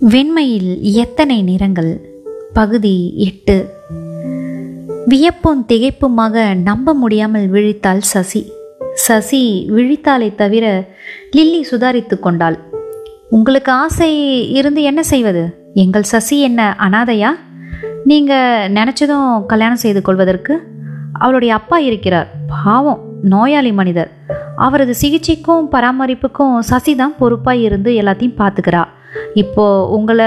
வெண்மையில் 0.00 0.80
எத்தனை 0.80 1.42
நிறங்கள்? 1.42 1.90
பகுதி 2.52 3.14
எட்டு. 3.16 3.74
வியப்பும் 5.06 5.64
திகைப்புமாக 5.68 6.54
நம்ப 6.62 6.94
முடியாமல் 6.94 7.50
விழித்தாள் 7.52 8.00
சசி. 8.00 8.52
சசி 8.94 9.66
விழித்தாளை 9.68 10.34
தவிர 10.34 10.88
லில்லி 11.30 11.66
சுதாரித்து 11.70 12.18
கொண்டாள். 12.18 12.58
உங்களுக்கு 13.30 13.72
ஆசை 13.72 14.10
இருந்து 14.50 14.82
என்ன 14.82 15.02
செய்வது? 15.02 15.44
எங்கள் 15.74 16.02
சசி 16.02 16.40
என்ன 16.40 16.76
அனாதையா? 16.78 17.30
நீங்கள் 18.04 18.72
நினச்சதும் 18.72 19.46
கல்யாணம் 19.46 19.82
செய்து 19.84 20.02
கொள்வதற்கு? 20.02 20.56
அவளுடைய 21.12 21.54
அப்பா 21.54 21.78
இருக்கிறார். 21.78 22.28
பாவம் 22.64 23.00
நோயாளி 23.22 23.72
மனிதர். 23.72 24.12
அவரது 24.56 24.94
சிகிச்சைக்கும் 25.02 25.70
பராமரிப்புக்கும் 25.72 26.58
சசி 26.58 26.94
தான் 26.94 27.16
பொறுப்பாக 27.18 27.58
இருந்து 27.58 27.92
எல்லாத்தையும் 27.92 28.38
பார்த்துக்கிறா. 28.38 28.84
இப்போ 29.34 29.88
உங்களை 29.88 30.26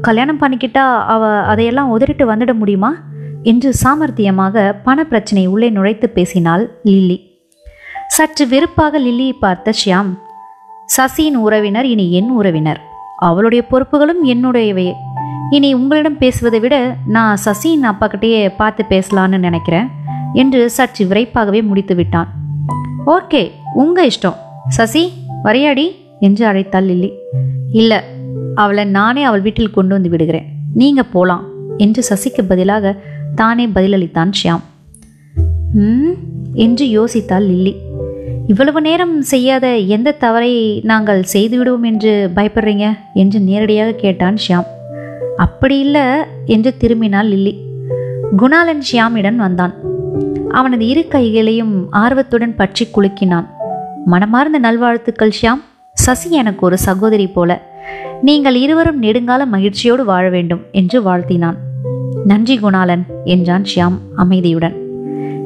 கல்யாணம் 0.00 0.40
பண்ணிக்கிட்டா 0.40 1.04
அவ 1.06 1.26
அதையெல்லாம் 1.42 1.98
உதறிட்டு 1.98 2.24
வந்துட 2.24 2.54
முடியுமா? 2.54 2.96
என்று 3.42 3.74
சாமர்த்தியமாக 3.82 4.74
பண 4.84 5.04
பிரச்சனை 5.04 5.46
உள்ளே 5.46 5.70
நுழைத்து 5.70 6.06
பேசினாள் 6.06 6.78
லில்லி. 6.82 7.32
சற்று 8.08 8.48
வெறுப்பாக 8.48 8.98
லில்லியை 8.98 9.32
பார்த்த 9.40 9.72
ஷியாம் 9.84 10.10
சசியின் 10.96 11.34
உறவினர் 11.34 11.84
இனி 11.84 12.12
என் 12.12 12.30
உறவினர். 12.30 12.80
அவளுடைய 13.16 13.64
பொறுப்புகளும் 13.70 14.22
என்னுடையவே. 14.24 14.92
இனி 15.50 15.74
உங்களிடம் 15.74 16.18
பேசுவதை 16.18 16.60
விட 16.60 16.96
நான் 17.06 17.36
சசியின் 17.44 17.84
அப்பாக்கிட்டேயே 17.84 18.50
பார்த்து 18.56 18.84
பேசலான்னு 18.88 19.38
நினைக்கிறேன் 19.38 19.88
என்று 20.32 20.70
சற்று 20.70 21.06
விரைப்பாகவே 21.06 21.62
முடித்து 21.62 21.94
விட்டான். 21.94 22.28
ஓகே 23.06 23.50
உங்கள் 23.74 24.08
இஷ்டம். 24.08 24.34
சசி 24.68 25.12
வரையாடி 25.42 25.86
என்று 26.20 26.46
அழைத்தாள் 26.46 26.82
லில்லி. 26.82 27.12
இல்லை 27.72 27.98
அவளை 28.54 28.84
நானே 28.84 29.22
அவள் 29.22 29.40
வீட்டில் 29.40 29.70
கொண்டு 29.70 29.94
வந்து 29.94 30.08
விடுகிறேன். 30.08 30.46
நீங்க 30.74 31.02
போலாம் 31.02 31.44
என்று 31.76 32.02
சசிக்கு 32.08 32.42
பதிலாக 32.48 32.96
தானே 33.34 33.66
பதிலளித்தான் 33.66 34.30
ஷியாம். 34.42 34.60
ம் 35.74 36.14
என்று 36.52 36.86
யோசித்தாள் 36.86 37.46
லில்லி. 37.46 37.76
இவ்வளவு 38.46 38.80
நேரம் 38.80 39.22
செய்யாத 39.22 39.76
எந்த 39.76 40.12
தவறை 40.12 40.80
நாங்கள் 40.80 41.24
செய்துவிடுவோம் 41.32 41.82
என்று 41.82 42.30
பயப்படுறீங்க? 42.36 42.96
என்று 43.14 43.40
நேரடியாக 43.40 43.92
கேட்டான் 43.92 44.36
ஷியாம். 44.48 44.64
அப்படி 45.36 45.78
இல்லை 45.78 46.02
என்று 46.44 46.74
திரும்பினாள் 46.78 47.28
லில்லி. 47.28 47.58
குணாலன் 48.38 48.82
ஷியாமிடம் 48.92 49.36
வந்தான். 49.36 49.74
அவனது 50.50 50.86
இரு 50.86 51.08
கைகளையும் 51.08 51.92
ஆர்வத்துடன் 51.92 52.56
பற்றி 52.56 52.88
குலுக்கினான். 52.96 53.46
மனமார்ந்த 54.04 54.58
நல்வாழ்த்துக்கள் 54.58 55.32
ஷியாம். 55.42 55.62
சசி 55.92 56.30
எனக்கு 56.30 56.66
ஒரு 56.66 56.78
சகோதரி 56.78 57.26
போல. 57.26 57.72
நீங்கள் 58.24 58.56
இருவரும் 58.56 59.02
நெடுங்கால 59.02 59.46
மகிழ்ச்சியோடு 59.46 60.04
வாழ 60.04 60.28
வேண்டும் 60.28 60.60
என்று 60.72 61.02
வாழ்த்தினான். 61.02 61.56
நன்றி 62.24 62.58
குணாலன் 62.58 63.02
என்றான் 63.24 63.64
ஷியாம் 63.74 63.98
அமைதியுடன். 64.16 64.74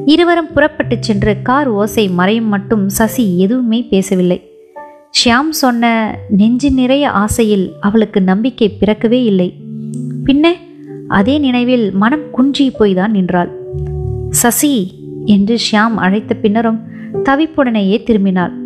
இருவரும் 0.05 0.53
புறப்பட்டுச் 0.53 1.01
சென்று 1.01 1.41
கார் 1.41 1.67
ஓசை 1.67 2.09
மறையும் 2.09 2.45
மட்டும் 2.45 2.89
சசி 2.89 3.39
எதுவுமே 3.39 3.87
பேசவில்லை. 3.89 4.49
ஷியாம் 5.09 5.49
சொன்ன 5.49 6.15
நெஞ்சு 6.29 6.71
நிறைய 6.71 7.09
ஆசையில் 7.09 7.73
அவளுக்கு 7.79 8.21
நம்பிக்கை 8.21 8.77
பிறக்கவே 8.79 9.23
இல்லை. 9.23 9.53
பின்ன 10.25 10.47
அதே 11.07 11.37
நினைவில் 11.37 11.91
மனம் 11.91 12.29
குன்றி 12.31 12.71
போய்தான் 12.79 13.09
நின்றாள். 13.09 13.51
சசி 14.29 14.91
என்று 15.25 15.55
ஷியாம் 15.55 15.95
அழைத்த 15.95 16.33
பின்னரும் 16.33 16.79
தவிப்புடனேயே 17.23 18.03
திரும்பினாள். 18.03 18.58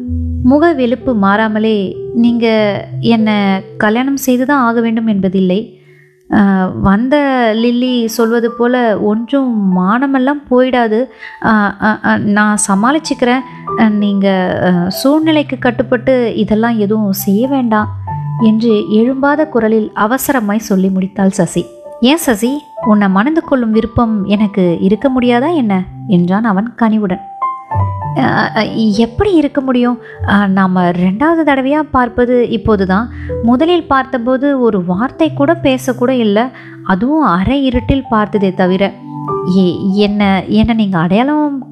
முக 0.50 0.64
வெளுப்பு 0.80 1.12
மாறாமலே 1.24 1.78
நீங்கள் 2.24 2.82
என்னை 3.14 3.36
கல்யாணம் 3.84 4.20
செய்து 4.26 4.44
தான் 4.50 4.64
ஆக 4.68 4.78
வேண்டும் 4.86 5.10
என்பதில்லை. 5.14 5.60
வந்த 6.88 7.16
லில்லி 7.62 7.94
சொல்வது 8.16 8.50
போல் 8.58 8.78
ஒன்றும் 9.12 9.52
மானமெல்லாம் 9.78 10.42
போயிடாது. 10.52 11.00
நான் 12.38 12.64
சமாளிச்சுக்கிறேன். 12.68 13.44
நீங்கள் 14.04 14.90
சூழ்நிலைக்கு 15.02 15.58
கட்டுப்பட்டு 15.66 16.16
இதெல்லாம் 16.44 16.78
எதுவும் 16.86 17.20
செய்ய 17.26 17.44
வேண்டாம் 17.56 17.92
என்று 18.50 18.74
எழும்பாத 19.00 19.48
குரலில் 19.56 19.90
அவசரமாய் 20.06 20.68
சொல்லி 20.70 20.92
முடித்தாள் 20.96 21.38
சசி. 21.40 21.64
ஏன் 22.12 22.24
சசி? 22.28 22.52
உன்னை 22.92 23.10
மணந்து 23.18 23.44
கொள்ளும் 23.50 23.76
விருப்பம் 23.78 24.16
எனக்கு 24.36 24.66
இருக்க 24.88 25.08
முடியாதா 25.16 25.52
என்ன? 25.62 25.74
என்றான் 26.18 26.50
அவன் 26.54 26.70
கனிவுடன். 26.82 27.24
எப்படி 28.96 29.34
இருக்க 29.34 29.62
முடியும்? 29.62 30.00
நாம் 30.48 30.76
ரெண்டாவது 30.76 31.44
தடவையாக 31.44 31.88
பார்ப்பது 31.92 32.50
இப்போது 32.50 32.86
தான் 32.86 33.10
முதலில் 33.44 33.88
பார்த்தபோது 33.88 34.60
ஒரு 34.60 34.86
வார்த்தை 34.86 35.34
கூட 35.34 35.60
பேசக்கூட 35.64 36.10
இல்லை. 36.10 36.44
அதுவும் 36.84 37.24
அரை 37.24 37.66
இருட்டில் 37.66 38.08
பார்த்ததே 38.10 38.54
தவிர. 38.54 38.94
ஏ 39.58 39.94
என்ன 39.94 40.44
என்ன 40.48 40.74
நீங்கள் 40.74 41.02
அடையாளம் 41.02 41.66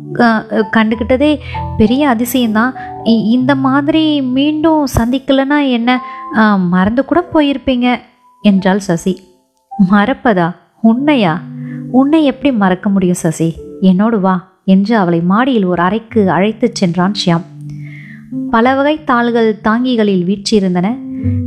கண்டுக்கிட்டதே 0.72 1.40
பெரிய 1.78 2.16
அதிசயம்தான். 2.16 2.72
இ- 3.04 3.24
இந்த 3.24 3.56
மாதிரி 3.56 4.22
மீண்டும் 4.22 4.88
சந்திக்கலைன்னா 4.98 5.70
என்ன? 5.70 6.02
மறந்து 6.58 7.06
கூட 7.06 7.26
போயிருப்பீங்க 7.34 8.00
என்றாள் 8.42 8.80
சசி. 8.80 9.22
மறப்பதா? 9.92 10.56
உன்னையா 10.84 11.38
உன்னை 11.92 12.24
எப்படி 12.24 12.56
மறக்க 12.56 12.90
முடியும் 12.90 13.16
சசி? 13.16 13.56
என்னோடு 13.82 14.20
வா. 14.20 14.51
என்று 14.64 14.98
அவளை 14.98 15.22
மாடியில் 15.22 15.66
ஒரு 15.66 15.82
அறைக்கு 15.82 16.32
அழைத்துச் 16.32 16.76
சென்றான் 16.76 17.14
ஷியாம். 17.26 17.42
பல 18.50 18.76
வகை 18.76 19.04
தாள்கள் 19.04 19.60
தாங்கிகளில் 19.64 20.26
வீற்றிருந்தன. 20.26 20.98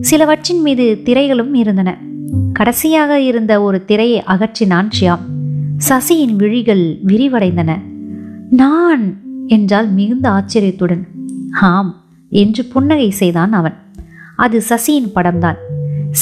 சிலவற்றின் 0.01 0.61
மீது 0.61 1.01
திரைகளும் 1.05 1.55
இருந்தன. 1.55 1.99
கடைசியாக 2.53 3.21
இருந்த 3.21 3.63
ஒரு 3.63 3.85
திரையை 3.85 4.23
அகற்றினான் 4.29 4.89
ஷியாம். 5.01 5.19
சசியின் 5.89 6.37
விழிகள் 6.37 6.99
விரிவடைந்தன. 7.07 7.81
நான்! 8.51 9.17
என்றால் 9.47 9.89
மிகுந்த 9.91 10.31
ஆச்சரியத்துடன். 10.31 11.07
ஆம் 11.61 12.05
என்று 12.31 12.65
புன்னகை 12.65 13.11
செய்தான் 13.11 13.53
அவன். 13.53 13.75
அது 14.37 14.63
சசியின் 14.69 15.13
படம்தான். 15.15 15.57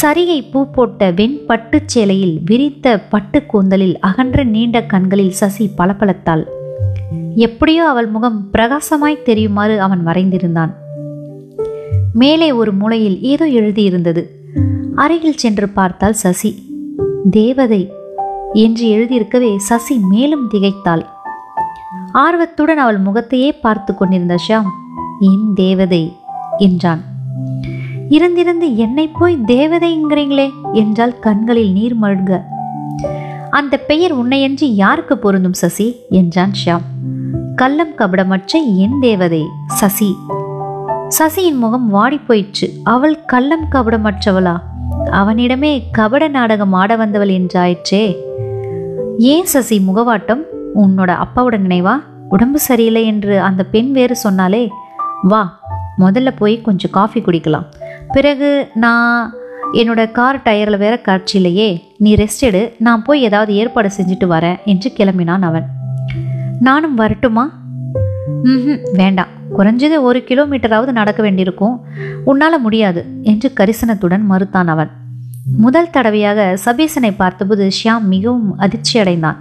சரிகை 0.03 0.51
பூ 0.51 0.71
போட்ட 0.71 1.11
வெண் 1.11 1.47
பட்டுச் 1.47 1.89
சேலையில் 1.89 2.41
விரித்த 2.45 3.01
பட்டு 3.01 3.47
கூந்தலில் 3.47 3.99
அகன்ற 3.99 4.45
நீண்ட 4.45 4.83
கண்களில் 4.83 5.31
சசி 5.31 5.71
பளபளத்தாள். 5.79 6.45
எப்படியோ 7.37 7.89
அவள் 7.89 8.09
முகம் 8.09 8.39
பிரகாசமாய் 8.53 9.23
தெரியுமாறு 9.23 9.81
அவன் 9.81 10.07
வரைந்திருந்தான் 10.07 10.73
மேலே 12.15 12.53
ஒரு 12.53 12.73
மூலையில் 12.73 13.19
ஏதோ 13.23 13.47
எழுதியிருந்தது. 13.49 14.23
அருகில் 14.95 15.37
சென்று 15.37 15.69
பார்த்தாள் 15.69 16.13
சசி. 16.13 16.51
தேவதை 17.31 17.83
என்று 18.53 18.85
எழுதியிருக்கவே 18.87 19.57
சசி 19.57 19.95
மேலும் 20.11 20.49
திகைத்தாள். 20.51 21.05
ஆர்வத்துடன் 22.13 22.79
அவள் 22.79 22.99
முகத்தையே 22.99 23.53
பார்த்து 23.53 23.95
கொண்டிருந்த 23.95 24.37
ஷாம் 24.49 24.69
என் 25.21 25.47
தேவதை 25.55 26.03
என்றான். 26.59 27.03
இருந்திருந்து 28.09 28.69
என்னை 28.77 29.07
போய் 29.09 29.37
தேவதைங்கிறீங்களே 29.47 30.49
என்றால் 30.73 31.19
கண்களில் 31.19 31.73
நீர் 31.73 31.97
மழுங்க. 32.01 32.33
அந்த 33.53 33.77
பெயர் 33.77 34.17
உன்னையன்றி 34.17 34.65
யாருக்கு 34.65 35.19
பொருந்தும் 35.19 35.53
சசி? 35.53 35.97
என்றான் 36.11 36.53
ஷியாம். 36.65 36.81
கள்ளம் 37.57 37.95
கபடமற்ற 37.99 38.77
என் 38.77 39.01
தேவதை 39.01 39.45
சசி. 39.67 40.17
சசியின் 41.09 41.55
முகம் 41.55 41.89
வாடி 41.89 42.19
போயிற்று 42.19 42.71
அவள் 42.85 43.25
கள்ளம் 43.25 43.65
கபடமற்றவளா? 43.73 44.61
அவனிடமே 45.11 45.83
கபட 45.91 46.29
நாடகம் 46.29 46.73
ஆட 46.73 46.97
வந்தவள் 46.97 47.29
என்றாயிற்றே. 47.29 48.17
ஏன் 49.19 49.45
சசி 49.45 49.79
முகவாட்டம்? 49.79 50.41
உன்னோட 50.75 51.17
அப்பாவோட 51.17 51.59
நினைவா? 51.59 52.03
உடம்பு 52.29 52.59
சரியில்லை 52.59 53.05
என்று 53.05 53.41
அந்த 53.41 53.65
பெண் 53.65 53.93
வேறு 53.93 54.17
சொன்னாலே 54.17 54.71
வா 55.23 55.61
முதல்ல 55.99 56.31
போய் 56.37 56.61
கொஞ்சம் 56.61 56.91
காஃபி 56.91 57.21
குடிக்கலாம். 57.21 57.67
பிறகு 58.13 58.71
நான் 58.75 59.33
என்னோட 59.73 60.13
கார் 60.13 60.43
டயரில் 60.45 60.79
வேற 60.79 60.99
காட்சி 60.99 61.37
இல்லையே 61.37 61.85
நீ 61.99 62.15
ரெஸ்ட் 62.15 62.41
எடு. 62.41 62.73
நான் 62.79 63.03
போய் 63.03 63.23
ஏதாவது 63.23 63.55
ஏற்பாடு 63.55 63.91
செஞ்சுட்டு 63.97 64.27
வரேன் 64.27 64.59
என்று 64.65 64.93
கிளம்பினான் 64.97 65.43
அவன். 65.43 65.67
நானும் 66.61 66.95
வரட்டுமா? 66.95 67.61
ம் 68.43 68.79
வேண்டாம். 68.93 69.27
குறைஞ்சது 69.59 70.01
ஒரு 70.01 70.25
கிலோமீட்டராவது 70.29 70.93
நடக்க 70.93 71.23
வேண்டியிருக்கும். 71.23 71.81
உன்னால் 72.25 72.61
முடியாது 72.61 73.05
என்று 73.23 73.53
கரிசனத்துடன் 73.61 74.25
மறுத்தான் 74.31 74.67
அவன். 74.67 74.91
முதல் 75.57 75.91
தடவையாக 75.91 76.57
சபீசனை 76.57 77.13
பார்த்தபோது 77.13 77.69
ஷியாம் 77.69 78.03
மிகவும் 78.03 78.59
அதிர்ச்சி 78.59 78.99
அடைந்தான். 78.99 79.39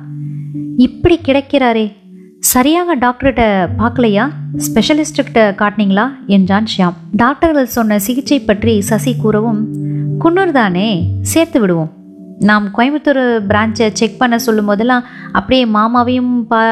இப்படி 0.77 1.19
கிடைக்கிறாரே. 1.25 1.93
சரியாக 2.39 2.95
டாக்டர்கிட்ட 2.95 3.69
பார்க்கலையா? 3.79 4.29
ஸ்பெஷலிஸ்ட்டுக்கிட்ட 4.57 5.41
காட்டினீங்களா? 5.55 6.05
என்றான் 6.27 6.65
ஷியாம். 6.77 6.93
டாக்டர்கள் 7.11 7.65
சொன்ன 7.65 7.99
சிகிச்சை 7.99 8.39
பற்றி 8.39 8.81
சசி 8.81 9.15
கூறவும் 9.15 9.89
குன்னூர் 10.23 10.51
தானே? 10.51 11.09
சேர்த்து 11.21 11.59
விடுவோம். 11.59 11.91
நாம் 12.39 12.69
கோயம்புத்தூர் 12.77 13.21
பிரான்ச்சை 13.49 13.89
செக் 13.93 14.17
பண்ண 14.17 14.39
சொல்லும் 14.39 14.65
போதெல்லாம் 14.65 15.03
அப்படியே 15.31 15.65
மாமாவையும் 15.65 16.41
பா 16.47 16.63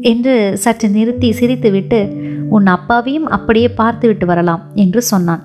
என்று 0.00 0.56
சற்று 0.56 0.88
நிறுத்தி 0.88 1.30
சிரித்துவிட்டு 1.30 2.16
உன் 2.48 2.66
அப்பாவையும் 2.66 3.26
அப்படியே 3.26 3.68
பார்த்துவிட்டு 3.68 4.26
வரலாம் 4.26 4.62
என்று 4.74 5.02
சொன்னான். 5.02 5.42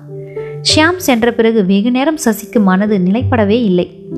ஷியாம் 0.60 0.96
சென்ற 0.96 1.32
பிறகு 1.32 1.66
வெகு 1.66 1.90
நேரம் 1.90 2.18
சசிக்கு 2.24 2.62
மனது 2.62 2.98
நிலைப்படவே 2.98 3.58
இல்லை. 3.70 4.08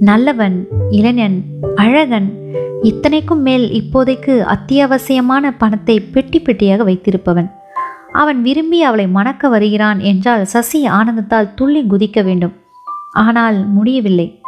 நல்லவன் 0.00 0.66
இளைஞன் 0.90 1.44
அழகன் 1.74 2.38
இத்தனைக்கும் 2.82 3.42
மேல் 3.42 3.70
இப்போதைக்கு 3.70 4.56
அத்தியாவசியமான 4.56 5.54
பணத்தை 5.58 6.00
பெட்டி 6.00 6.40
பெட்டியாக 6.40 6.84
வைத்திருப்பவன். 6.84 7.50
அவன் 8.12 8.42
விரும்பி 8.42 8.82
அவளை 8.82 9.06
மணக்க 9.06 9.48
வருகிறான் 9.48 10.00
என்றால் 10.00 10.44
சசி 10.44 10.88
ஆனந்தத்தால் 10.88 11.54
துள்ளி 11.54 11.82
குதிக்க 11.82 12.24
வேண்டும். 12.24 12.52
ஆனால் 13.12 13.66
முடியவில்லை. 13.66 14.42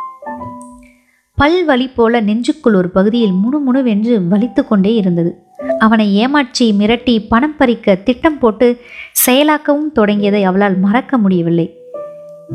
பல் 1.34 1.64
வலி 1.64 1.88
போல 1.88 2.20
நெஞ்சுக்குள் 2.20 2.74
ஒரு 2.74 2.88
பகுதியில் 2.90 3.32
முணுமுணுவென்று 3.32 4.20
வலித்து 4.20 4.66
கொண்டே 4.66 4.94
இருந்தது. 4.94 5.44
அவனை 5.78 6.14
ஏமாற்றி 6.14 6.72
மிரட்டி 6.72 7.28
பணம் 7.28 7.56
பறிக்க 7.56 7.94
திட்டம் 7.94 8.38
போட்டு 8.38 8.80
செயலாக்கவும் 9.26 9.92
தொடங்கியதை 9.94 10.42
அவளால் 10.42 10.78
மறக்க 10.78 11.18
முடியவில்லை. 11.18 11.76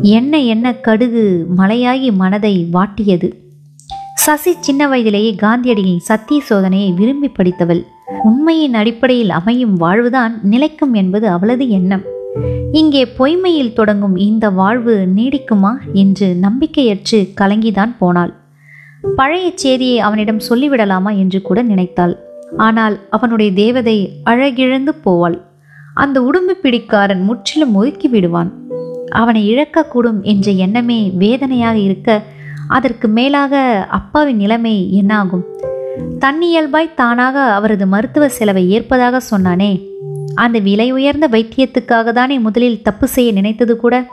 என்ன 0.01 0.39
என்ன 0.39 0.73
கடுகு 0.73 1.45
மலையாகி 1.57 2.11
மனதை 2.11 2.67
வாட்டியது. 2.73 3.31
சசி 4.13 4.55
சின்ன 4.59 4.87
வயதிலேயே 4.87 5.35
காந்தியடிகளின் 5.41 5.97
சத்திய 5.97 6.41
சோதனையை 6.49 6.93
விரும்பி 6.93 7.27
படித்தவள். 7.27 7.85
உண்மையின் 8.07 8.73
அடிப்படையில் 8.73 9.29
அமையும் 9.29 9.73
வாழ்வுதான் 9.73 10.39
நிலைக்கும் 10.43 10.93
என்பது 10.93 11.29
அவளது 11.29 11.69
எண்ணம். 11.69 12.03
இங்கே 12.71 13.05
பொய்மையில் 13.17 13.73
தொடங்கும் 13.73 14.15
இந்த 14.15 14.49
வாழ்வு 14.49 15.07
நீடிக்குமா 15.15 15.71
என்று 15.93 16.37
நம்பிக்கையற்று 16.41 17.29
கலங்கிதான் 17.41 17.93
போனாள். 17.99 18.33
பழைய 19.15 19.51
செய்தியை 19.55 19.99
அவனிடம் 19.99 20.39
சொல்லிவிடலாமா 20.49 21.17
என்று 21.17 21.41
கூட 21.41 21.61
நினைத்தாள். 21.61 22.19
ஆனால் 22.57 22.99
அவனுடைய 23.09 23.51
தேவதை 23.51 24.19
அழகிழந்து 24.25 24.93
போவாள். 25.05 25.41
அந்த 25.93 26.21
உடும்பு 26.21 26.51
பிடிக்காரன் 26.51 27.21
முற்றிலும் 27.21 27.75
ஒதுக்கி 27.75 28.07
விடுவான். 28.07 28.51
அவனை 29.09 29.55
இழக்கக்கூடும் 29.55 30.21
என்ற 30.21 30.51
எண்ணமே 30.51 31.11
வேதனையாக 31.17 31.77
இருக்க 31.77 32.21
அதற்கு 32.67 33.07
மேலாக 33.07 33.85
அப்பாவின் 33.89 34.37
நிலைமை 34.37 34.93
என்னாகும்? 34.93 35.75
தன்னியல்பாய் 36.19 36.93
தானாக 36.93 37.39
அவரது 37.39 37.87
மருத்துவ 37.87 38.29
செலவை 38.29 38.69
ஏற்பதாக 38.69 39.21
சொன்னானே. 39.31 39.85
அந்த 40.35 40.59
விலை 40.59 40.91
உயர்ந்த 40.91 41.27
வைத்தியத்துக்காக 41.27 42.11
தானே 42.11 42.39
முதலில் 42.39 42.81
தப்பு 42.81 43.07
செய்ய 43.07 43.31
நினைத்தது 43.31 43.77
கூட? 43.77 44.07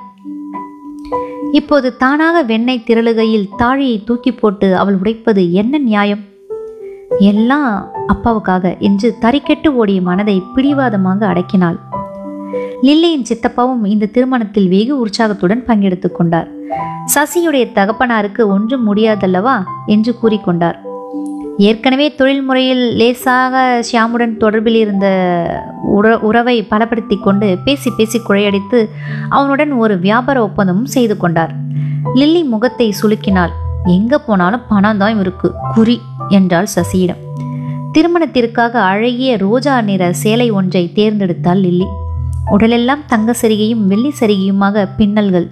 இப்போது 1.53 1.97
தானாக 1.97 2.43
வெண்ணெய் 2.43 2.85
திரளுகையில் 2.87 3.49
தாழியை 3.59 4.05
தூக்கி 4.05 4.33
போட்டு 4.33 4.77
அவள் 4.77 4.97
உடைப்பது 4.97 5.53
என்ன 5.53 5.79
நியாயம்? 5.79 6.21
எல்லாம் 7.19 7.89
அப்பாவுக்காக 8.09 8.79
என்று 8.79 9.15
தறிக்கெட்டு 9.21 9.69
ஓடிய 9.69 10.01
மனதை 10.01 10.43
பிடிவாதமாக 10.55 11.27
அடக்கினாள். 11.27 11.79
லில்லியின் 12.83 13.25
சித்தப்பாவும் 13.29 13.87
இந்த 13.87 14.07
திருமணத்தில் 14.07 14.69
வெகு 14.69 14.99
உற்சாகத்துடன் 14.99 15.65
பங்கெடுத்துக் 15.65 16.15
கொண்டார். 16.15 16.49
சசியுடைய 17.15 17.73
தகப்பனாருக்கு 17.73 18.47
ஒன்றும் 18.47 18.95
முடியாதல்லவா? 18.95 19.63
என்று 19.87 20.15
கூறிக்கொண்டார். 20.23 20.77
ஏற்கனவே 21.59 22.15
தொழில் 22.15 22.43
முறையில் 22.43 22.97
லேசாக 22.97 23.85
ஷியாமுடன் 23.93 24.33
தொடர்பில் 24.41 24.75
இருந்த 24.75 25.06
உற 25.83 26.19
உறவை 26.19 26.67
பலப்படுத்தி 26.71 27.21
கொண்டு 27.21 27.59
பேசி 27.65 27.91
பேசி 27.97 28.21
குழையடித்து 28.21 28.89
அவனுடன் 29.29 29.73
ஒரு 29.73 29.99
வியாபார 29.99 30.43
ஒப்பந்தமும் 30.43 30.85
செய்து 30.85 31.17
கொண்டார். 31.17 31.55
லில்லி 32.15 32.43
முகத்தை 32.43 32.95
சுலுக்கினாள். 33.03 33.51
எங்கே 33.85 34.17
போனாலும் 34.27 34.62
பணம் 34.69 34.99
தான் 34.99 35.21
இருக்கு. 35.21 35.53
குறி 35.75 36.01
என்றாள் 36.29 36.67
சசியிடம். 36.75 37.21
திருமணத்திற்காக 37.93 38.81
அழகிய 38.81 39.37
ரோஜா 39.37 39.81
நிற 39.81 40.12
சேலை 40.12 40.50
ஒன்றை 40.50 40.91
தேர்ந்தெடுத்தாள் 40.95 41.61
லில்லி. 41.61 41.87
உடலெல்லாம் 42.50 43.05
தங்க 43.07 43.35
சரிகையும் 43.43 43.87
வெள்ளி 43.87 44.12
சரிகையுமாக 44.21 44.89
பின்னல்கள். 44.99 45.50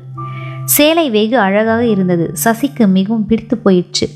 சேலை 0.65 1.11
வெகு 1.11 1.39
அழகாக 1.39 1.87
இருந்தது. 1.87 2.33
சசிக்கு 2.45 2.87
மிகவும் 2.87 3.27
பிடித்து 3.27 3.59
போயிற்று. 3.59 4.09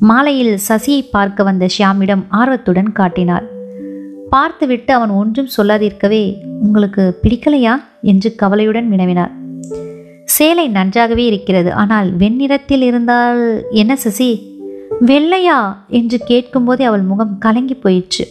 மாலையில் 0.00 0.58
சசியை 0.68 1.08
பார்க்க 1.10 1.42
வந்த 1.42 1.66
ஷியாமிடம் 1.78 2.24
ஆர்வத்துடன் 2.28 2.92
காட்டினார் 2.92 3.44
பார்த்துவிட்டு 4.30 4.92
அவன் 4.94 5.10
ஒன்றும் 5.10 5.48
சொல்லாதிருக்கவே 5.56 6.36
உங்களுக்கு 6.60 7.18
பிடிக்கலையா? 7.22 7.80
என்று 8.02 8.34
கவலையுடன் 8.34 8.90
வினவினார் 8.92 9.32
சேலை 10.24 10.68
நன்றாகவே 10.68 11.24
இருக்கிறது 11.24 11.72
ஆனால் 11.72 12.16
வெண்ணிறத்தில் 12.16 12.80
இருந்தால் 12.80 13.64
என்ன 13.70 13.96
சசி? 13.96 14.54
வெள்ளையா? 15.06 15.76
என்று 15.88 16.18
கேட்கும்போதே 16.18 16.84
அவள் 16.84 17.00
முகம் 17.00 17.38
கலங்கி 17.38 17.74
போயிற்று. 17.74 18.26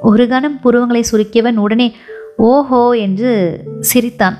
ஒரு 0.00 0.28
கணம் 0.28 0.60
புருவங்களை 0.64 1.02
சுருக்கியவன் 1.12 1.56
உடனே 1.56 1.92
ஓஹோ 2.36 2.90
என்று 2.90 3.60
சிரித்தான். 3.80 4.36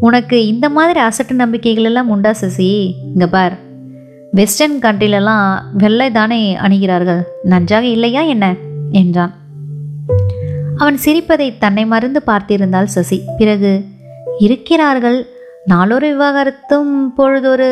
உனக்கு 0.00 0.46
இந்த 0.46 0.68
மாதிரி 0.68 1.00
அசட்டு 1.00 1.32
நம்பிக்கைகள் 1.32 1.84
எல்லாம் 1.84 2.08
உண்டா 2.08 2.32
சசி? 2.32 2.96
இங்க 3.12 3.26
பார். 3.26 3.65
வெஸ்டர்ன் 4.30 4.78
கண்ட்ரிலெல்லாம் 4.78 5.58
வெள்ளை 5.72 6.10
தானே 6.10 6.56
அணிகிறார்கள். 6.56 7.22
நன்றாக 7.42 7.86
இல்லையா 7.86 8.20
என்ன? 8.20 8.54
என்றான். 8.90 9.34
அவன் 10.76 10.96
சிரிப்பதை 10.96 11.58
தன்னை 11.58 11.86
மறந்து 11.86 12.22
பார்த்திருந்தாள் 12.26 12.84
சசி. 12.84 13.22
பிறகு 13.38 13.84
இருக்கிறார்கள். 14.38 15.26
நாளொரு 15.64 16.06
விவாகரத்தும் 16.06 17.14
பொழுதொரு 17.16 17.70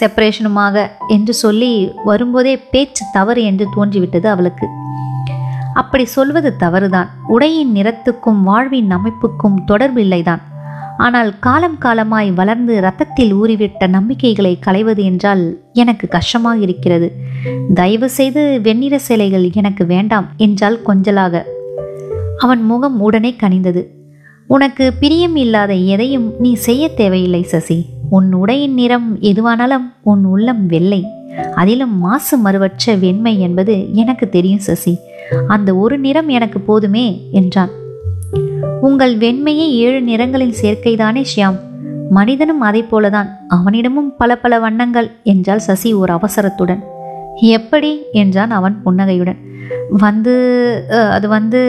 செப்பரேஷனுமாக 0.00 0.86
என்று 1.08 1.34
சொல்லி 1.34 1.92
வரும்போதே 2.04 2.58
பேச்சு 2.70 3.04
தவறு 3.12 3.42
என்று 3.42 3.66
தோன்றிவிட்டது 3.74 4.28
அவளுக்கு. 4.28 4.66
அப்படி 5.74 6.04
சொல்வது 6.04 6.56
தவறுதான். 6.56 7.08
உடையின் 7.28 7.74
நிறத்துக்கும் 7.74 8.40
வாழ்வின் 8.42 8.90
அமைப்புக்கும் 8.90 9.64
தொடர்பு 9.64 10.00
இல்லைதான் 10.00 10.40
ஆனால் 10.98 11.38
காலம் 11.38 11.78
காலமாய் 11.78 12.30
வளர்ந்து 12.32 12.80
ரத்தத்தில் 12.80 13.34
ஊறிவிட்ட 13.34 13.86
நம்பிக்கைகளை 13.86 14.58
களைவது 14.58 15.04
என்றால் 15.04 15.62
எனக்கு 15.72 16.08
கஷ்டமாக 16.08 16.58
இருக்கிறது. 16.58 17.12
தயவு 17.74 18.08
செய்து 18.08 18.60
வெண்ணிற 18.62 18.98
சிலைகள் 18.98 19.50
எனக்கு 19.52 19.86
வேண்டாம் 19.86 20.28
என்றால் 20.36 20.80
கொஞ்சலாக. 20.86 21.42
அவன் 22.38 22.62
முகம் 22.62 23.00
உடனே 23.00 23.34
கனிந்தது. 23.42 23.86
உனக்கு 24.46 24.92
பிரியம் 24.92 25.36
இல்லாத 25.36 25.72
எதையும் 25.72 26.34
நீ 26.38 26.54
செய்ய 26.54 26.88
தேவையில்லை 26.88 27.42
சசி. 27.42 27.86
உன் 28.10 28.32
உடையின் 28.32 28.74
நிறம் 28.74 29.18
எதுவானாலும் 29.20 29.92
உன் 30.02 30.24
உள்ளம் 30.24 30.66
வெள்ளை. 30.66 31.04
அதிலும் 31.54 31.98
மாசு 31.98 32.36
மறுவற்ற 32.36 32.94
வெண்மை 32.94 33.40
என்பது 33.40 33.94
எனக்கு 33.94 34.28
தெரியும் 34.28 34.58
சசி. 34.58 34.98
அந்த 35.48 35.74
ஒரு 35.74 35.98
நிறம் 35.98 36.28
எனக்கு 36.28 36.60
போதுமே 36.60 37.28
என்றான். 37.32 37.80
உங்கள் 38.80 39.14
வெண்மையே 39.16 39.66
ஏழு 39.82 39.98
நிறங்களின் 40.00 40.54
சேர்க்கைதானே 40.62 41.22
ஷியாம்? 41.32 41.58
மனிதனும் 42.10 42.60
அதை 42.60 42.80
போலதான் 42.82 43.28
அவனிடமும் 43.48 44.10
பல 44.16 44.36
பல 44.38 44.58
வண்ணங்கள் 44.58 45.08
என்றாள் 45.22 45.58
சசி 45.58 45.90
ஒரு 45.92 46.12
அவசரத்துடன். 46.12 46.82
எப்படி? 47.36 47.90
என்றான் 48.12 48.50
அவன் 48.50 48.82
புன்னகையுடன். 48.82 49.40
வந்து 50.04 50.34
அது 51.10 51.28
வந்து 51.28 51.60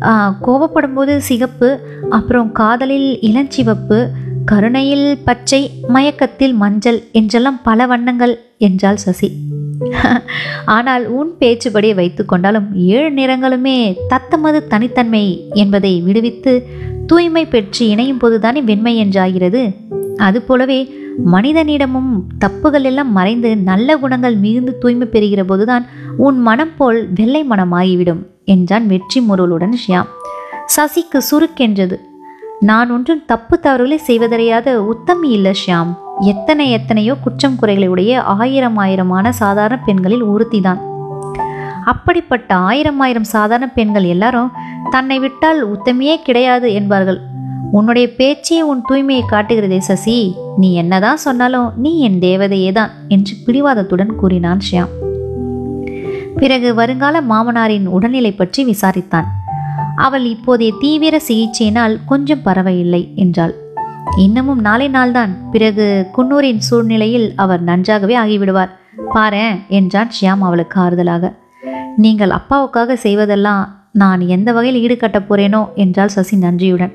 கோபப்படும்போது 0.00 0.46
கோபப்படும் 0.46 0.94
போது 0.94 1.14
சிகப்பு 1.20 1.68
அப்புறம் 2.10 2.52
காதலில் 2.52 3.18
இளஞ்சிவப்பு 3.22 3.98
கருணையில் 4.44 5.18
பச்சை 5.24 5.60
மயக்கத்தில் 5.88 6.54
மஞ்சள் 6.54 7.00
என்றெல்லாம் 7.12 7.60
பல 7.62 7.86
வண்ணங்கள் 7.86 8.34
என்றாள் 8.58 8.96
சசி. 8.96 9.30
ஆனால் 10.64 11.06
உன் 11.06 11.30
பேச்சுப்படி 11.38 11.90
வைத்துக்கொண்டாலும் 11.94 12.74
ஏழு 12.74 13.10
நிறங்களுமே 13.10 13.96
தத்தமது 14.08 14.66
தனித்தன்மை 14.66 15.48
என்பதை 15.52 16.00
விடுவித்து 16.00 16.68
தூய்மை 17.06 17.46
பெற்று 17.46 17.88
இணையும் 17.88 18.18
போதுதானே 18.18 18.60
வெண்மை 18.60 19.04
என்றாகிறது. 19.04 19.62
அதுபோலவே 20.16 20.98
மனிதனிடமும் 21.32 22.12
தப்புகள் 22.44 22.82
எல்லாம் 22.82 23.12
மறைந்து 23.12 23.56
நல்ல 23.56 23.96
குணங்கள் 23.96 24.36
மிகுந்து 24.36 24.78
தூய்மை 24.78 25.06
பெறுகிற 25.06 25.44
போதுதான் 25.44 25.86
உன் 26.16 26.38
மனம் 26.40 26.76
போல் 26.76 27.08
வெள்ளை 27.14 27.44
மனமாகிவிடும் 27.48 28.22
என்றான் 28.44 28.86
வெற்றி 28.86 29.20
முருளுடன் 29.20 29.74
ஷியாம் 29.88 30.10
சசிக்கு 30.76 31.20
சுருக்கென்றது 31.30 31.96
நான் 32.60 32.90
ஒன்றும் 32.90 33.24
தப்பு 33.26 33.60
தவறுகளை 33.60 34.00
செய்வதறியாத 34.06 34.74
உத்தமி 34.76 35.28
இல்லை 35.28 35.52
ஷியாம். 35.66 35.92
எத்தனை 36.20 36.70
எத்தனையோ 36.70 37.14
குற்றம் 37.14 37.56
குறைகளுடைய 37.62 38.16
ஆயிரம் 38.16 38.76
ஆயிரமான 38.76 39.32
சாதாரண 39.32 39.82
பெண்களில் 39.84 40.22
ஒருத்திதான். 40.22 40.80
அப்படிப்பட்ட 41.84 42.54
ஆயிரம் 42.54 43.00
ஆயிரம் 43.00 43.24
சாதாரண 43.24 43.68
பெண்கள் 43.68 44.04
எல்லாரும் 44.04 44.50
தன்னை 44.90 45.18
விட்டால் 45.18 45.74
உத்தமியே 45.74 46.16
கிடையாது 46.22 46.72
என்பார்கள். 46.72 47.20
உன்னுடைய 47.72 48.14
பேச்சே 48.14 48.62
உன் 48.62 48.84
தூய்மையை 48.88 49.22
காட்டுகிறதே 49.28 49.78
சசி. 49.78 50.36
நீ 50.56 50.74
என்னதான் 50.74 51.16
சொன்னாலும் 51.16 51.72
நீ 51.76 51.98
என் 52.00 52.18
தேவதையே 52.18 52.72
தான் 52.72 52.90
என்று 53.08 53.36
பிடிவாதத்துடன் 53.46 54.16
கூறினான் 54.16 54.58
ஷியாம். 54.70 54.88
பிறகு 56.36 56.74
வருங்கால 56.74 57.20
மாமனாரின் 57.20 57.86
உடல்நிலை 57.86 58.32
பற்றி 58.32 58.64
விசாரித்தான். 58.64 59.24
அவள் 59.96 60.24
இப்போதைய 60.24 60.72
தீவிர 60.80 61.20
சிகிச்சையினால் 61.28 61.96
கொஞ்சம் 62.06 62.42
பரவாயில்லை 62.42 63.12
என்றாள். 63.14 63.59
இன்னமும் 64.24 64.60
நாளை 64.60 64.86
நாள்தான். 64.88 65.32
பிறகு 65.50 66.06
குன்னூரின் 66.16 66.62
சூழ்நிலையில் 66.68 67.32
அவர் 67.36 67.62
நன்றாகவே 67.62 68.14
ஆகிவிடுவார். 68.16 68.72
பாரேன் 69.14 69.58
என்றான் 69.68 70.10
ஷியாம் 70.16 70.42
அவளுக்கு 70.46 70.80
ஆறுதலாக. 70.80 71.32
நீங்கள் 71.96 72.30
அப்பாவுக்காக 72.30 72.96
செய்வதெல்லாம் 73.02 73.62
நான் 73.92 74.20
எந்த 74.20 74.52
வகையில் 74.52 74.80
ஈடுகட்டப் 74.82 75.28
போறேனோ 75.28 75.62
என்றால் 75.74 76.08
சசி 76.08 76.36
நன்றியுடன். 76.36 76.92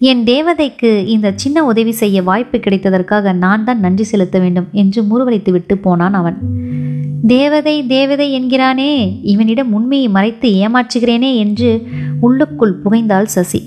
என் 0.00 0.22
தேவதைக்கு 0.24 0.90
இந்த 1.06 1.32
சின்ன 1.34 1.64
உதவி 1.64 1.92
செய்ய 1.92 2.22
வாய்ப்பு 2.22 2.58
கிடைத்ததற்காக 2.58 3.34
நான் 3.34 3.64
தான் 3.64 3.80
நன்றி 3.80 4.04
செலுத்த 4.04 4.38
வேண்டும் 4.38 4.68
என்று 4.72 5.02
முறுவலித்து 5.02 5.50
விட்டு 5.50 5.76
போனான் 5.78 6.14
அவன். 6.14 6.38
தேவதை 7.26 7.76
தேவதை 7.86 8.26
என்கிறானே 8.32 8.92
இவனிடம் 9.22 9.72
உண்மையை 9.72 10.08
மறைத்து 10.08 10.48
ஏமாற்றுகிறேனே 10.62 11.30
என்று 11.36 11.70
உள்ளுக்குள் 12.20 12.80
புகைந்தாள் 12.84 13.32
சசி. 13.36 13.60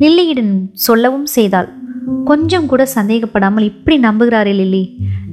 லில்லியிடம் 0.00 0.52
சொல்லவும் 0.86 1.26
செய்தாள். 1.34 1.68
கொஞ்சம் 2.28 2.66
கூட 2.66 2.82
சந்தேகப்படாமல் 2.94 3.66
இப்படி 3.70 3.96
நம்புகிறாரே 3.98 4.52
லில்லி. 4.60 4.82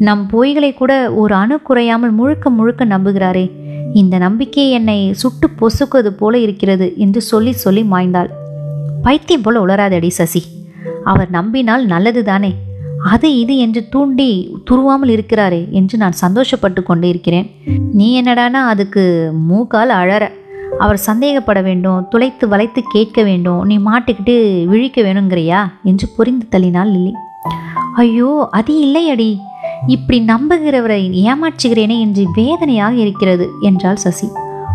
நம் 0.07 0.23
பொய்களை 0.33 0.71
கூட 0.73 0.93
ஒரு 1.21 1.33
அணு 1.35 1.55
குறையாமல் 1.67 2.13
முழுக்க 2.19 2.49
முழுக்க 2.49 2.85
நம்புகிறாரே. 2.85 3.45
இந்த 3.93 4.15
நம்பிக்கை 4.17 4.65
என்னை 4.71 4.97
சுட்டு 5.21 5.47
பொசுக்குவது 5.59 6.11
போல 6.21 6.37
இருக்கிறது 6.37 6.87
என்று 7.05 7.21
சொல்லி 7.21 7.53
சொல்லி 7.63 7.83
மாய்ந்தாள். 7.93 8.29
பைத்தியம் 9.05 9.45
போல 9.45 9.61
உளராதடி 9.65 10.09
சசி. 10.19 10.41
அவர் 11.03 11.29
நம்பினால் 11.29 11.85
நல்லது 11.85 12.23
தானே 12.23 12.51
அது 13.11 13.27
இது 13.39 13.53
என்று 13.57 13.81
தூண்டி 13.93 14.29
துருவாமல் 14.69 15.11
இருக்கிறாரே 15.15 15.61
என்று 15.79 15.95
நான் 15.97 16.21
சந்தோஷப்பட்டு 16.21 16.81
கொண்டு 16.83 17.07
இருக்கிறேன் 17.07 17.47
நீ 17.97 18.07
என்னடானா 18.21 18.61
அதுக்கு 18.73 19.03
மூக்கால் 19.49 19.93
அழற. 20.01 20.23
அவர் 20.79 20.97
சந்தேகப்பட 20.97 21.61
வேண்டும் 21.61 22.07
துளைத்து 22.09 22.47
வளைத்து 22.47 22.83
கேட்க 22.87 23.23
வேண்டும் 23.23 23.63
நீ 23.63 23.77
மாட்டிக்கிட்டு 23.77 24.65
விழிக்க 24.65 25.01
வேணுங்கிறியா? 25.01 25.59
என்று 25.83 26.07
புரிந்து 26.17 26.45
தள்ளினாள் 26.51 26.91
லில்லி. 26.91 27.13
ஐயோ 27.95 28.47
அது 28.51 28.73
இல்லையடி. 28.85 29.37
இப்படி 29.87 30.21
நம்புகிறவரை 30.21 31.01
ஏமாற்றுகிறேனே 31.11 31.99
என்று 31.99 32.25
வேதனையாக 32.35 32.95
இருக்கிறது 32.95 33.47
என்றாள் 33.61 33.95
சசி. 33.95 34.27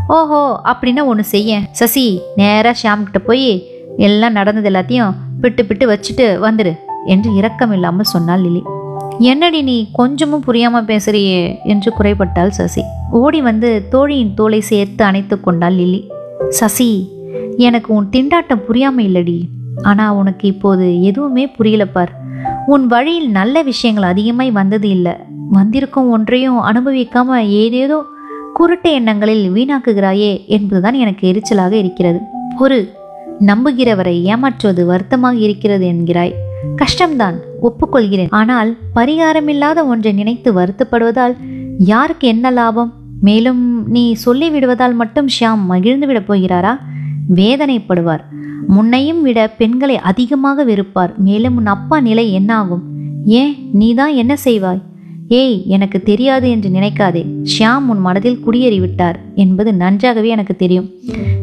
ஓஹோ 0.08 0.60
அப்படின்னா 0.64 1.04
ஒன்று 1.04 1.24
செய்ய. 1.24 1.60
சசி 1.70 2.22
நேராக 2.36 2.78
ஷாம்கிட்ட 2.82 3.18
போய் 3.18 3.48
எல்லாம் 3.96 4.32
நடந்தது 4.32 4.70
எல்லாத்தையும் 4.70 5.14
பிட்டு 5.40 5.64
பிட்டு 5.64 5.86
வச்சுட்டு 5.86 6.26
வந்துடு 6.40 6.72
என்று 7.04 7.34
இரக்கம் 7.34 7.72
இல்லாமல் 7.72 8.04
சொன்னாள் 8.04 8.40
லிலி 8.40 8.62
என்னடி 9.18 9.62
நீ 9.62 9.88
கொஞ்சமும் 9.92 10.40
புரியாமல் 10.40 10.84
பேசுறியே? 10.84 11.64
என்று 11.64 11.92
குறைபட்டாள் 11.98 12.48
சசி. 12.48 12.82
ஓடி 13.10 13.40
வந்து 13.40 13.88
தோழியின் 13.90 14.34
தோலை 14.34 14.60
சேர்த்து 14.60 15.04
அணைத்து 15.04 15.40
கொண்டாள் 15.40 15.72
லில்லி. 15.72 16.08
சசி 16.48 17.08
எனக்கு 17.56 17.94
உன் 17.94 18.08
திண்டாட்டம் 18.12 18.64
புரியாமல் 18.66 19.04
இல்லடி. 19.04 19.40
ஆனால் 19.82 20.14
உனக்கு 20.14 20.48
இப்போது 20.48 21.02
எதுவுமே 21.02 21.46
புரியல 21.46 21.86
பார். 21.86 22.12
உன் 22.66 22.86
வழியில் 22.86 23.30
நல்ல 23.30 23.62
விஷயங்கள் 23.62 24.04
அதிகமாய் 24.04 24.50
வந்தது 24.50 24.88
இல்லை. 24.88 25.12
வந்திருக்கும் 25.50 26.10
ஒன்றையும் 26.10 26.58
அனுபவிக்காம 26.58 27.38
ஏதேதோ 27.48 28.04
குருட்டு 28.54 28.92
எண்ணங்களில் 28.92 29.52
வீணாக்குகிறாயே 29.52 30.46
என்பதுதான் 30.46 30.94
எனக்கு 30.94 31.32
எரிச்சலாக 31.32 31.72
இருக்கிறது. 31.72 32.18
ஒரு 32.58 32.92
நம்புகிறவரை 33.40 34.22
ஏமாற்றுவது 34.22 34.86
வருத்தமாக 34.86 35.36
இருக்கிறது 35.36 35.86
என்கிறாய். 35.86 36.32
கஷ்டம்தான் 36.76 37.34
ஒப்புக்கொள்கிறேன். 37.62 38.30
ஆனால் 38.30 38.76
பரிகாரமில்லாத 38.94 39.86
ஒன்றை 39.86 40.12
நினைத்து 40.12 40.52
வருத்தப்படுவதால் 40.52 41.36
யாருக்கு 41.78 42.28
என்ன 42.28 42.50
லாபம்? 42.50 42.92
மேலும் 43.20 43.88
நீ 43.88 44.16
சொல்லிவிடுவதால் 44.26 44.94
மட்டும் 44.94 45.28
ஷியாம் 45.40 45.64
மகிழ்ந்து 45.66 46.06
விடப் 46.06 46.32
போகிறாரா? 46.32 46.78
வேதனைப்படுவார். 47.34 48.20
முன்னையும் 48.68 49.22
விட 49.22 49.48
பெண்களை 49.48 49.98
அதிகமாக 49.98 50.64
வெறுப்பார். 50.64 51.16
மேலும் 51.16 51.56
உன் 51.56 51.66
அப்பா 51.66 52.00
நிலை 52.00 52.32
என்னாகும்? 52.32 52.82
ஏன்? 53.24 53.56
நீதான் 53.72 54.12
என்ன 54.12 54.36
செய்வாய்? 54.44 54.82
ஏய் 55.28 55.62
எனக்கு 55.66 56.02
தெரியாது 56.02 56.50
என்று 56.50 56.70
நினைக்காதே. 56.70 57.46
ஷியாம் 57.58 57.86
உன் 57.88 57.98
மனதில் 57.98 58.40
குடியேறிவிட்டார் 58.46 59.14
என்பது 59.34 59.74
நன்றாகவே 59.74 60.28
எனக்கு 60.28 60.56
தெரியும். 60.56 60.90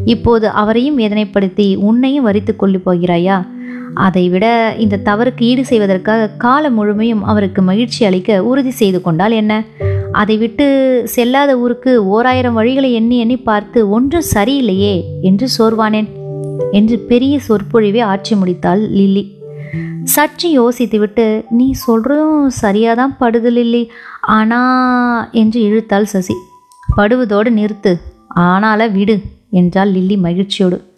இப்போது 0.06 0.50
அவரையும் 0.50 0.98
வேதனைப்படுத்தி 0.98 1.76
உன்னையும் 1.76 2.24
வரித்து 2.24 2.56
கொள்ளு 2.60 2.82
போகிறாயா? 2.86 3.48
அதைவிட 3.94 4.76
இந்த 4.78 5.00
தவறுக்கு 5.06 5.40
ஈடு 5.40 5.66
செய்வதற்காக 5.66 6.30
காலம் 6.30 6.74
முழுமையும் 6.74 7.24
அவருக்கு 7.24 7.62
மகிழ்ச்சி 7.62 8.06
அளிக்க 8.06 8.44
உறுதி 8.44 8.70
செய்து 8.70 9.02
கொண்டால் 9.02 9.32
என்ன? 9.32 9.64
அதை 10.12 10.38
விட்டு 10.38 10.66
செல்லாத 11.16 11.52
ஊருக்கு 11.52 12.06
ஓராயிரம் 12.08 12.58
வழிகளை 12.58 12.92
எண்ணி 12.92 13.18
எண்ணி 13.18 13.38
பார்த்து 13.38 13.90
ஒன்றும் 13.90 14.24
சரியில்லையே 14.36 15.04
என்று 15.22 15.48
சோர்வானேன். 15.58 16.08
என்று 16.72 17.00
பெரிய 17.00 17.40
சொற்பொழிவை 17.40 18.00
ஆட்சி 18.00 18.36
முடித்தாள் 18.36 18.90
லில்லி. 18.90 19.38
சற்று 20.04 20.50
யோசித்துவிட்டு 20.50 21.46
நீ 21.50 21.74
சொல்கிறதும் 21.88 22.48
சரியாக 22.48 22.96
தான் 22.96 23.16
படுது 23.20 23.50
லில்லி. 23.50 23.92
ஆனா 24.22 25.30
என்று 25.32 25.62
இழுத்தாள் 25.62 26.04
சசி. 26.04 26.34
படுவதோடு 26.98 27.50
நிறுத்து. 27.50 27.96
ஆனால 28.36 28.92
விடு 28.92 29.22
என்றாள் 29.50 29.92
லில்லி 29.92 30.18
மகிழ்ச்சியோடு. 30.18 30.89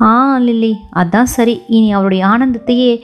ஆ 0.00 0.38
லில்லி 0.38 0.76
அதான் 0.96 1.22
சரி. 1.22 1.60
இனி 1.68 1.92
அவருடைய 1.92 2.26
ஆனந்தத்தையே 2.26 3.00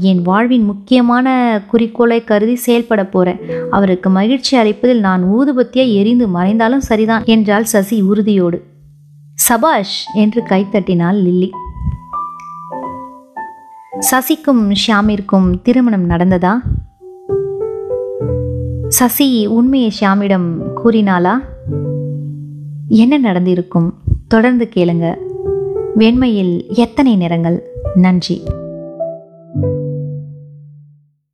என் 0.00 0.22
வாழ்வின் 0.22 0.64
முக்கியமான 0.64 1.26
குறிக்கோளை 1.66 2.24
கருதி 2.24 2.54
செயல்பட 2.54 3.06
போகிறேன் 3.06 3.38
அவருக்கு 3.70 4.10
மகிழ்ச்சி 4.10 4.56
அளிப்பதில் 4.56 4.98
நான் 4.98 5.24
ஊதுபத்தியாக 5.24 5.92
எரிந்து 5.92 6.28
மறைந்தாலும் 6.28 6.80
சரிதான் 6.80 7.22
என்றாள் 7.24 7.64
சசி 7.64 8.02
உறுதியோடு. 8.02 8.62
சபாஷ் 9.34 10.06
என்று 10.14 10.42
கைத்தட்டினாள் 10.42 11.22
லில்லி. 11.22 11.50
சசிக்கும் 13.98 14.72
ஷியாமிற்கும் 14.72 15.60
திருமணம் 15.62 16.10
நடந்ததா? 16.10 16.52
சசி 18.88 19.46
உண்மையை 19.46 19.92
ஷியாமிடம் 20.00 20.48
கூறினாளா? 20.84 21.34
என்ன 22.88 23.18
நடந்திருக்கும்? 23.18 23.94
தொடர்ந்து 24.28 24.68
கேளுங்க. 24.74 25.34
வெண்மையில் 25.98 26.74
எத்தனை 26.74 27.16
நிறங்கள் 27.16 27.72
நன்றி. 27.94 28.42